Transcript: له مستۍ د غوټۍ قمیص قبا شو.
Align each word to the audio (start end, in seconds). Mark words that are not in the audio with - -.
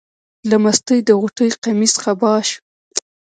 له 0.49 0.57
مستۍ 0.63 0.99
د 1.05 1.09
غوټۍ 1.19 1.49
قمیص 1.63 1.93
قبا 2.03 2.33
شو. 2.47 2.59